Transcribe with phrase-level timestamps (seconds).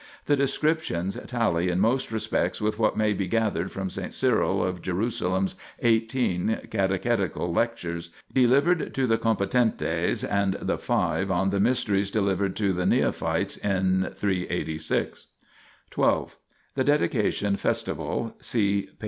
[0.25, 4.15] The descriptions tally in most respects with what may be gathered from S.
[4.15, 11.51] Cyril of Jerusalem's eighteen Catechetical Lectures delivered to the com petentes and the five on
[11.51, 15.27] the Mysteries delivered to the neophytes in 386.
[15.91, 16.35] 12.
[16.73, 18.89] The Dedication Festival: see p.